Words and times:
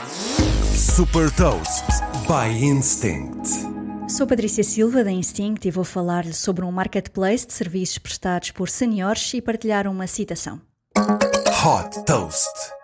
Super 0.00 1.30
Toast 1.36 1.84
by 2.26 2.64
Instinct. 2.64 3.46
Sou 4.08 4.26
Patrícia 4.26 4.64
Silva 4.64 5.04
da 5.04 5.10
Instinct 5.10 5.68
e 5.68 5.70
vou 5.70 5.84
falar-lhe 5.84 6.32
sobre 6.32 6.64
um 6.64 6.72
marketplace 6.72 7.46
de 7.46 7.52
serviços 7.52 7.98
prestados 7.98 8.50
por 8.50 8.70
seniores 8.70 9.34
e 9.34 9.42
partilhar 9.42 9.86
uma 9.86 10.06
citação. 10.06 10.58
Hot 10.96 12.04
Toast. 12.06 12.79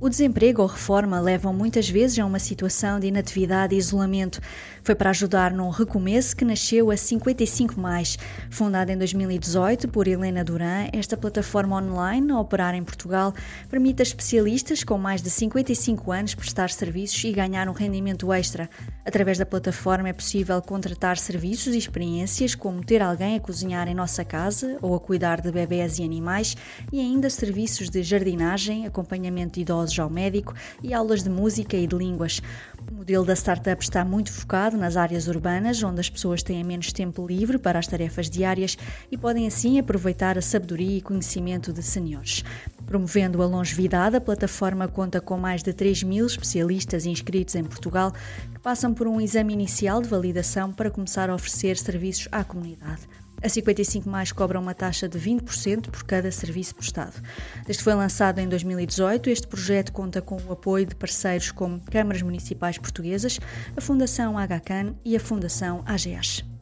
O 0.00 0.08
desemprego 0.08 0.62
ou 0.62 0.68
reforma 0.68 1.18
levam 1.18 1.52
muitas 1.52 1.90
vezes 1.90 2.16
a 2.20 2.24
uma 2.24 2.38
situação 2.38 3.00
de 3.00 3.08
inatividade 3.08 3.74
e 3.74 3.78
isolamento. 3.78 4.40
Foi 4.84 4.94
para 4.94 5.10
ajudar 5.10 5.52
num 5.52 5.70
recomeço 5.70 6.36
que 6.36 6.44
nasceu 6.44 6.92
a 6.92 6.96
55 6.96 7.80
mais. 7.80 8.16
Fundada 8.48 8.92
em 8.92 8.96
2018 8.96 9.88
por 9.88 10.06
Helena 10.06 10.44
Duran, 10.44 10.86
esta 10.92 11.16
plataforma 11.16 11.82
online 11.82 12.30
a 12.30 12.38
operar 12.38 12.76
em 12.76 12.84
Portugal 12.84 13.34
permite 13.68 14.00
a 14.00 14.04
especialistas 14.04 14.84
com 14.84 14.96
mais 14.96 15.20
de 15.20 15.30
55 15.30 16.12
anos 16.12 16.32
prestar 16.32 16.70
serviços 16.70 17.24
e 17.24 17.32
ganhar 17.32 17.68
um 17.68 17.72
rendimento 17.72 18.32
extra. 18.32 18.70
Através 19.04 19.36
da 19.36 19.44
plataforma 19.44 20.10
é 20.10 20.12
possível 20.12 20.62
contratar 20.62 21.18
serviços 21.18 21.74
e 21.74 21.78
experiências 21.78 22.54
como 22.54 22.84
ter 22.84 23.02
alguém 23.02 23.34
a 23.34 23.40
cozinhar 23.40 23.88
em 23.88 23.94
nossa 23.96 24.24
casa 24.24 24.78
ou 24.80 24.94
a 24.94 25.00
cuidar 25.00 25.40
de 25.40 25.50
bebés 25.50 25.98
e 25.98 26.04
animais 26.04 26.56
e 26.92 27.00
ainda 27.00 27.28
serviços 27.28 27.90
de 27.90 28.00
jardinagem, 28.04 28.86
acompanhamento 28.86 29.54
de 29.54 29.62
idosos 29.62 29.87
ao 29.96 30.10
médico 30.10 30.52
e 30.82 30.92
aulas 30.92 31.22
de 31.22 31.30
música 31.30 31.76
e 31.76 31.86
de 31.86 31.94
línguas. 31.94 32.42
O 32.90 32.94
modelo 32.96 33.24
da 33.24 33.34
startup 33.34 33.80
está 33.80 34.04
muito 34.04 34.32
focado 34.32 34.76
nas 34.76 34.96
áreas 34.96 35.28
urbanas, 35.28 35.80
onde 35.84 36.00
as 36.00 36.10
pessoas 36.10 36.42
têm 36.42 36.64
menos 36.64 36.92
tempo 36.92 37.24
livre 37.24 37.58
para 37.58 37.78
as 37.78 37.86
tarefas 37.86 38.28
diárias 38.28 38.76
e 39.12 39.16
podem 39.16 39.46
assim 39.46 39.78
aproveitar 39.78 40.36
a 40.36 40.42
sabedoria 40.42 40.98
e 40.98 41.00
conhecimento 41.00 41.72
de 41.72 41.82
senhores. 41.82 42.42
Promovendo 42.86 43.42
a 43.42 43.46
longevidade, 43.46 44.16
a 44.16 44.20
plataforma 44.20 44.88
conta 44.88 45.20
com 45.20 45.36
mais 45.36 45.62
de 45.62 45.72
3 45.72 46.02
mil 46.02 46.26
especialistas 46.26 47.06
inscritos 47.06 47.54
em 47.54 47.62
Portugal 47.62 48.12
que 48.54 48.58
passam 48.60 48.94
por 48.94 49.06
um 49.06 49.20
exame 49.20 49.52
inicial 49.52 50.00
de 50.02 50.08
validação 50.08 50.72
para 50.72 50.90
começar 50.90 51.30
a 51.30 51.34
oferecer 51.34 51.76
serviços 51.76 52.26
à 52.32 52.42
comunidade. 52.42 53.27
A 53.42 53.48
55 53.48 54.08
Mais 54.08 54.32
cobra 54.32 54.58
uma 54.58 54.74
taxa 54.74 55.08
de 55.08 55.18
20% 55.18 55.90
por 55.90 56.02
cada 56.04 56.30
serviço 56.30 56.74
prestado. 56.74 57.22
Que 57.64 57.82
foi 57.82 57.94
lançado 57.94 58.40
em 58.40 58.48
2018, 58.48 59.30
este 59.30 59.46
projeto 59.46 59.92
conta 59.92 60.20
com 60.20 60.36
o 60.42 60.52
apoio 60.52 60.86
de 60.86 60.94
parceiros 60.94 61.52
como 61.52 61.80
câmaras 61.80 62.22
municipais 62.22 62.78
portuguesas, 62.78 63.38
a 63.76 63.80
Fundação 63.80 64.34
HCAN 64.34 64.94
e 65.04 65.16
a 65.16 65.20
Fundação 65.20 65.84
AGS. 65.86 66.57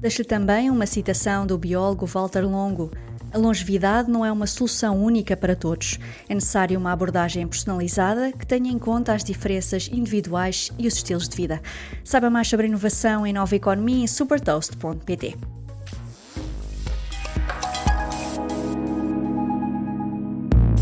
Deixo-lhe 0.00 0.28
também 0.28 0.70
uma 0.70 0.86
citação 0.86 1.46
do 1.46 1.56
biólogo 1.56 2.06
Walter 2.06 2.42
Longo. 2.42 2.90
A 3.32 3.38
longevidade 3.38 4.10
não 4.10 4.24
é 4.24 4.30
uma 4.30 4.46
solução 4.46 5.02
única 5.02 5.36
para 5.36 5.56
todos. 5.56 5.98
É 6.28 6.34
necessário 6.34 6.78
uma 6.78 6.92
abordagem 6.92 7.46
personalizada 7.46 8.32
que 8.32 8.46
tenha 8.46 8.70
em 8.70 8.78
conta 8.78 9.12
as 9.12 9.24
diferenças 9.24 9.88
individuais 9.92 10.70
e 10.78 10.86
os 10.86 10.94
estilos 10.94 11.28
de 11.28 11.36
vida. 11.36 11.60
Saiba 12.04 12.30
mais 12.30 12.48
sobre 12.48 12.66
inovação 12.66 13.26
e 13.26 13.32
nova 13.32 13.56
economia 13.56 14.04
em 14.04 14.06
supertoast.pt. 14.06 15.36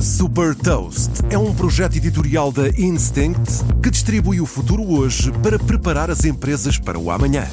Super 0.01 0.55
Toast 0.55 1.11
é 1.31 1.39
um 1.39 1.55
projeto 1.55 1.97
editorial 1.97 2.53
da 2.53 2.69
Instinct 2.69 3.65
que 3.83 3.91
distribui 3.91 4.41
o 4.41 4.47
futuro 4.47 4.85
hoje 4.85 5.33
para 5.42 5.59
preparar 5.59 6.11
as 6.11 6.25
empresas 6.25 6.79
para 6.79 6.98
o 6.98 7.11
amanhã. 7.11 7.48